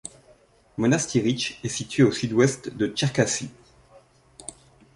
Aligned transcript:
Monastyrychtche 0.77 1.59
est 1.63 1.69
située 1.69 2.01
à 2.01 2.05
au 2.07 2.11
sud-ouest 2.11 2.75
de 2.75 2.87
Tcherkassy. 2.87 3.51